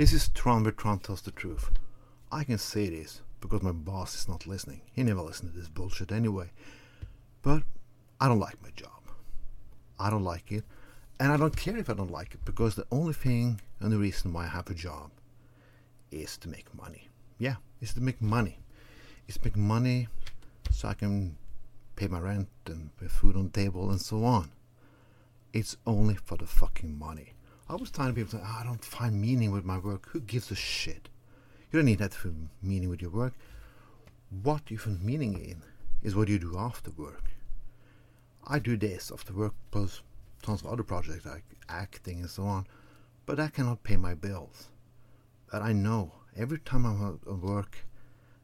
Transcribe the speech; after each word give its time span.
This 0.00 0.14
is 0.14 0.30
Tron 0.30 0.62
where 0.62 0.72
Tron 0.72 0.98
tells 0.98 1.20
the 1.20 1.30
truth. 1.30 1.70
I 2.32 2.42
can 2.44 2.56
say 2.56 2.88
this 2.88 3.20
because 3.42 3.60
my 3.60 3.72
boss 3.72 4.14
is 4.14 4.28
not 4.28 4.46
listening. 4.46 4.80
He 4.94 5.02
never 5.02 5.20
listens 5.20 5.52
to 5.52 5.58
this 5.58 5.68
bullshit 5.68 6.10
anyway. 6.10 6.52
But 7.42 7.64
I 8.18 8.26
don't 8.26 8.38
like 8.38 8.62
my 8.62 8.70
job. 8.70 9.02
I 9.98 10.08
don't 10.08 10.24
like 10.24 10.52
it. 10.52 10.64
And 11.18 11.30
I 11.30 11.36
don't 11.36 11.54
care 11.54 11.76
if 11.76 11.90
I 11.90 11.92
don't 11.92 12.10
like 12.10 12.32
it 12.32 12.42
because 12.46 12.76
the 12.76 12.86
only 12.90 13.12
thing 13.12 13.60
and 13.78 13.92
the 13.92 13.98
reason 13.98 14.32
why 14.32 14.44
I 14.44 14.48
have 14.48 14.70
a 14.70 14.74
job 14.74 15.10
is 16.10 16.38
to 16.38 16.48
make 16.48 16.74
money. 16.74 17.08
Yeah, 17.36 17.56
it's 17.82 17.92
to 17.92 18.00
make 18.00 18.22
money. 18.22 18.58
It's 19.28 19.36
to 19.36 19.44
make 19.44 19.56
money 19.58 20.08
so 20.70 20.88
I 20.88 20.94
can 20.94 21.36
pay 21.96 22.06
my 22.06 22.20
rent 22.20 22.48
and 22.64 22.96
put 22.96 23.10
food 23.10 23.36
on 23.36 23.50
the 23.50 23.50
table 23.50 23.90
and 23.90 24.00
so 24.00 24.24
on. 24.24 24.50
It's 25.52 25.76
only 25.86 26.14
for 26.14 26.38
the 26.38 26.46
fucking 26.46 26.98
money. 26.98 27.34
I 27.70 27.76
was 27.76 27.92
telling 27.92 28.16
people, 28.16 28.40
oh, 28.42 28.56
I 28.60 28.64
don't 28.64 28.84
find 28.84 29.20
meaning 29.20 29.52
with 29.52 29.64
my 29.64 29.78
work. 29.78 30.08
Who 30.08 30.18
gives 30.18 30.50
a 30.50 30.56
shit? 30.56 31.08
You 31.70 31.78
don't 31.78 31.86
need 31.86 32.00
that 32.00 32.12
for 32.12 32.32
meaning 32.60 32.88
with 32.88 33.00
your 33.00 33.12
work. 33.12 33.34
What 34.42 34.72
you 34.72 34.76
find 34.76 35.00
meaning 35.00 35.34
in 35.34 35.62
is 36.02 36.16
what 36.16 36.26
you 36.26 36.40
do 36.40 36.58
after 36.58 36.90
work. 36.90 37.30
I 38.44 38.58
do 38.58 38.76
this 38.76 39.12
after 39.14 39.32
work 39.32 39.54
plus 39.70 40.02
tons 40.42 40.62
of 40.62 40.66
other 40.66 40.82
projects 40.82 41.24
like 41.24 41.44
acting 41.68 42.18
and 42.18 42.28
so 42.28 42.42
on, 42.42 42.66
but 43.24 43.36
that 43.36 43.54
cannot 43.54 43.84
pay 43.84 43.96
my 43.96 44.14
bills. 44.14 44.68
But 45.52 45.62
I 45.62 45.72
know 45.72 46.10
every 46.36 46.58
time 46.58 46.84
I'm 46.84 47.20
at 47.24 47.40
work 47.40 47.84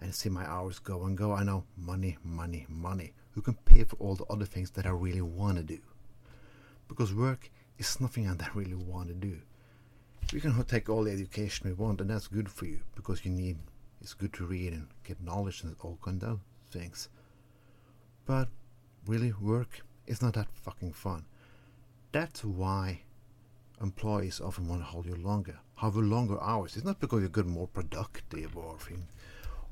and 0.00 0.14
see 0.14 0.28
my 0.28 0.48
hours 0.48 0.78
go 0.78 1.02
and 1.06 1.18
go, 1.18 1.32
I 1.32 1.42
know 1.42 1.64
money, 1.76 2.18
money, 2.22 2.66
money. 2.68 3.14
Who 3.32 3.42
can 3.42 3.54
pay 3.64 3.82
for 3.82 3.96
all 3.96 4.14
the 4.14 4.26
other 4.26 4.44
things 4.44 4.70
that 4.72 4.86
I 4.86 4.90
really 4.90 5.22
want 5.22 5.56
to 5.56 5.64
do? 5.64 5.80
Because 6.86 7.12
work 7.12 7.50
is 7.78 8.00
nothing 8.00 8.28
I 8.28 8.48
really 8.54 8.74
want 8.74 9.08
to 9.08 9.14
do. 9.14 9.38
We 10.32 10.40
can 10.40 10.62
take 10.64 10.90
all 10.90 11.04
the 11.04 11.12
education 11.12 11.68
we 11.68 11.72
want, 11.74 12.00
and 12.00 12.10
that's 12.10 12.26
good 12.28 12.50
for 12.50 12.66
you 12.66 12.80
because 12.94 13.24
you 13.24 13.30
need. 13.30 13.56
It's 14.00 14.14
good 14.14 14.32
to 14.34 14.44
read 14.46 14.72
and 14.72 14.86
get 15.02 15.20
knowledge 15.22 15.62
and 15.64 15.74
all 15.80 15.98
kind 16.02 16.22
of 16.22 16.40
things. 16.70 17.08
But 18.26 18.48
really, 19.06 19.32
work 19.40 19.80
is 20.06 20.22
not 20.22 20.34
that 20.34 20.48
fucking 20.52 20.92
fun. 20.92 21.24
That's 22.12 22.44
why 22.44 23.00
employees 23.80 24.40
often 24.40 24.68
want 24.68 24.82
to 24.82 24.86
hold 24.86 25.06
you 25.06 25.16
longer, 25.16 25.58
have 25.76 25.96
longer 25.96 26.40
hours. 26.42 26.76
It's 26.76 26.84
not 26.84 27.00
because 27.00 27.20
you're 27.20 27.28
good, 27.28 27.46
more 27.46 27.68
productive, 27.68 28.56
or 28.56 28.78
thing, 28.78 29.06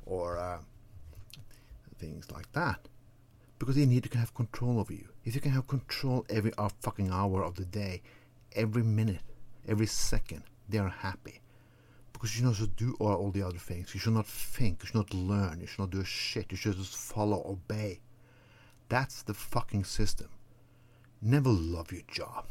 or 0.07 0.39
uh, 0.39 0.59
things 1.99 2.31
like 2.31 2.51
that. 2.53 2.89
Because 3.59 3.77
they 3.77 3.87
need 3.87 4.05
to 4.05 4.19
have 4.19 4.35
control 4.35 4.79
over 4.79 4.93
you. 4.93 5.09
If 5.25 5.35
you 5.35 5.41
can 5.41 5.53
have 5.53 5.67
control 5.67 6.27
every 6.29 6.53
fucking 6.81 7.11
hour 7.11 7.43
of 7.43 7.55
the 7.55 7.65
day, 7.65 8.03
every 8.53 8.83
minute, 8.83 9.23
every 9.67 9.87
second, 9.87 10.43
they 10.69 10.79
are 10.79 10.89
happy. 10.89 11.41
Because 12.13 12.39
you 12.39 12.45
know 12.45 12.55
to 12.55 12.67
do 12.67 12.97
all, 12.99 13.15
all 13.15 13.31
the 13.31 13.43
other 13.43 13.59
things. 13.59 13.95
You 13.95 14.01
should 14.01 14.15
not 14.15 14.27
think. 14.27 14.83
You 14.83 14.87
should 14.87 14.95
not 14.95 15.15
learn. 15.15 15.61
You 15.61 15.67
should 15.67 15.81
not 15.81 15.91
do 15.91 16.05
shit. 16.05 16.51
You 16.51 16.57
should 16.57 16.77
just 16.77 16.97
follow, 16.97 17.43
obey. 17.47 18.01
That's 18.89 19.23
the 19.23 19.35
fucking 19.35 19.85
system. 19.85 20.29
Never 21.21 21.51
love 21.51 21.93
your 21.93 22.03
job. 22.09 22.47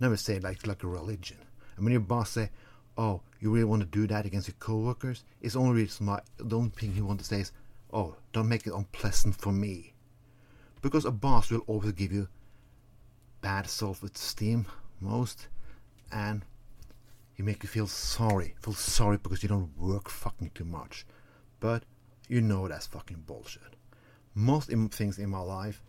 Never 0.00 0.16
say 0.16 0.36
it 0.36 0.42
like 0.42 0.66
like 0.66 0.82
a 0.82 0.88
religion. 0.88 1.38
And 1.76 1.84
when 1.84 1.92
your 1.92 2.00
boss 2.00 2.30
say, 2.30 2.50
"Oh, 2.96 3.22
you 3.40 3.52
really 3.52 3.64
want 3.64 3.82
to 3.82 3.86
do 3.86 4.06
that 4.06 4.26
against 4.26 4.48
your 4.48 4.56
coworkers?" 4.58 5.24
It's 5.40 5.56
only 5.56 5.82
reason 5.82 6.06
why 6.06 6.22
the 6.36 6.56
only 6.56 6.70
thing 6.70 6.92
he 6.92 7.02
wants 7.02 7.28
to 7.28 7.34
say 7.34 7.40
is, 7.40 7.52
"Oh, 7.92 8.16
don't 8.32 8.48
make 8.48 8.66
it 8.66 8.72
unpleasant 8.72 9.36
for 9.36 9.52
me," 9.52 9.91
because 10.82 11.04
a 11.04 11.10
boss 11.10 11.50
will 11.50 11.64
always 11.66 11.92
give 11.92 12.12
you 12.12 12.28
bad 13.40 13.68
self-esteem 13.68 14.66
most, 15.00 15.48
and 16.12 16.44
he 17.34 17.42
make 17.42 17.62
you 17.62 17.68
feel 17.68 17.86
sorry, 17.86 18.54
feel 18.60 18.74
sorry 18.74 19.16
because 19.16 19.42
you 19.42 19.48
don't 19.48 19.76
work 19.78 20.08
fucking 20.10 20.50
too 20.54 20.64
much. 20.64 21.06
But 21.60 21.84
you 22.28 22.40
know 22.40 22.68
that's 22.68 22.86
fucking 22.86 23.24
bullshit. 23.26 23.76
Most 24.34 24.70
things 24.92 25.18
in 25.18 25.30
my 25.30 25.40
life 25.40 25.82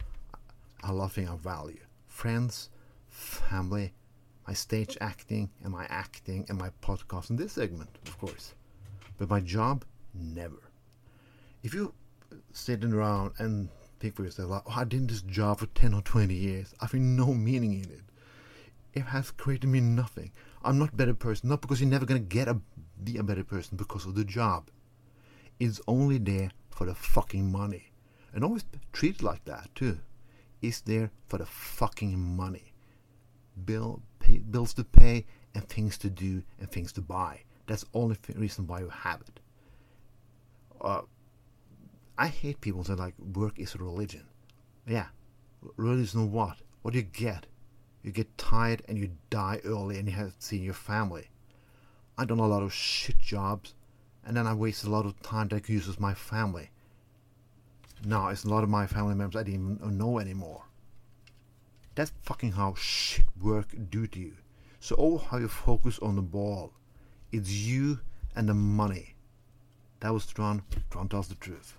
are 0.84 0.94
nothing 0.94 1.28
I 1.28 1.36
value. 1.36 1.80
Friends, 2.08 2.70
family, 3.08 3.94
my 4.48 4.54
stage 4.54 4.98
acting, 5.02 5.50
and 5.64 5.72
my 5.72 5.86
acting, 5.90 6.46
and 6.50 6.58
my 6.58 6.70
podcast 6.82 7.30
in 7.30 7.36
this 7.36 7.54
segment, 7.54 7.90
of 8.06 8.18
course. 8.20 8.54
But 9.18 9.30
my 9.30 9.40
job, 9.40 9.86
never. 10.14 10.70
If 11.62 11.74
you 11.74 11.94
sitting 12.52 12.94
around 12.94 13.34
and 13.38 13.70
think 14.04 14.16
for 14.16 14.26
yourself, 14.26 14.50
like, 14.50 14.64
oh, 14.68 14.74
I 14.76 14.84
did 14.84 15.08
this 15.08 15.22
job 15.22 15.60
for 15.60 15.66
10 15.68 15.94
or 15.94 16.02
20 16.02 16.34
years, 16.34 16.74
I 16.82 16.88
feel 16.88 17.00
no 17.00 17.34
meaning 17.34 17.74
in 17.74 17.90
it. 17.90 18.02
It 18.94 19.04
has 19.04 19.32
created 19.32 19.68
me 19.68 19.80
nothing. 19.80 20.32
I'm 20.62 20.78
not 20.78 20.94
a 20.94 20.96
better 20.96 21.14
person, 21.14 21.48
not 21.48 21.62
because 21.62 21.80
you're 21.80 21.90
never 21.90 22.06
going 22.06 22.22
to 22.22 22.28
get 22.28 22.50
a, 22.50 22.60
be 23.02 23.18
a 23.18 23.24
better 23.24 23.46
person 23.46 23.78
because 23.78 24.06
of 24.06 24.16
the 24.16 24.26
job. 24.26 24.70
It's 25.58 25.80
only 25.88 26.18
there 26.18 26.52
for 26.70 26.86
the 26.86 26.94
fucking 26.94 27.50
money. 27.50 27.94
And 28.34 28.44
always 28.44 28.66
treat 28.92 29.16
it 29.16 29.24
like 29.24 29.46
that, 29.46 29.70
too. 29.74 30.00
It's 30.62 30.82
there 30.82 31.10
for 31.28 31.38
the 31.38 31.46
fucking 31.46 32.20
money. 32.36 32.74
Bill, 33.64 34.02
pay, 34.20 34.40
bills 34.40 34.74
to 34.74 34.84
pay, 34.84 35.26
and 35.56 35.68
things 35.70 35.98
to 36.00 36.10
do, 36.10 36.44
and 36.60 36.70
things 36.70 36.92
to 36.94 37.02
buy. 37.02 37.44
That's 37.68 37.84
the 37.84 37.90
only 37.94 38.18
reason 38.36 38.68
why 38.68 38.80
you 38.80 38.90
have 38.90 39.22
it. 39.22 39.40
Uh, 40.82 41.02
I 42.24 42.28
hate 42.28 42.62
people 42.62 42.84
that 42.84 43.00
like 43.00 43.16
work 43.20 43.60
is 43.60 43.76
a 43.76 43.80
religion. 43.80 44.24
Yeah, 44.88 45.08
religion 45.76 46.32
what? 46.32 46.56
What 46.82 46.94
do 46.94 47.00
you 47.00 47.04
get? 47.04 47.48
You 48.02 48.14
get 48.14 48.38
tired 48.38 48.82
and 48.88 48.98
you 48.98 49.10
die 49.30 49.60
early 49.66 50.00
and 50.00 50.08
you 50.08 50.14
haven't 50.14 50.42
seen 50.42 50.64
your 50.64 50.74
family. 50.74 51.32
I 52.18 52.24
done 52.24 52.40
a 52.40 52.48
lot 52.48 52.64
of 52.64 52.72
shit 52.72 53.20
jobs, 53.20 53.74
and 54.26 54.38
then 54.38 54.48
I 54.48 54.54
wasted 54.54 54.88
a 54.88 54.92
lot 54.94 55.06
of 55.06 55.22
time 55.22 55.50
that 55.50 55.58
I 55.58 55.60
could 55.60 55.74
use 55.74 55.86
with 55.86 56.00
my 56.00 56.14
family. 56.14 56.70
Now 58.06 58.30
it's 58.30 58.46
a 58.46 58.50
lot 58.50 58.64
of 58.64 58.70
my 58.70 58.88
family 58.88 59.16
members 59.16 59.36
I 59.36 59.44
didn't 59.44 59.80
even 59.82 59.98
know 59.98 60.18
anymore. 60.18 60.64
That's 61.94 62.14
fucking 62.22 62.54
how 62.54 62.76
shit 62.76 63.26
work 63.42 63.76
do 63.90 64.08
to 64.08 64.18
you. 64.18 64.36
So 64.80 64.96
all 64.96 65.18
how 65.18 65.40
you 65.40 65.50
focus 65.50 66.00
on 66.00 66.16
the 66.16 66.22
ball. 66.22 66.72
It's 67.34 67.52
you 67.52 68.00
and 68.34 68.48
the 68.48 68.54
money. 68.54 69.16
That 70.00 70.14
was 70.14 70.26
Tron. 70.26 70.64
Tron 70.90 71.10
tells 71.10 71.28
the 71.28 71.36
truth. 71.36 71.76